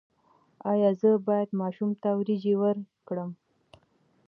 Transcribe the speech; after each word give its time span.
ایا 0.71 0.89
زه 1.01 1.09
باید 1.27 1.49
ماشوم 1.61 1.91
ته 2.01 2.09
وریجې 2.19 2.53
ورکړم؟ 2.57 3.29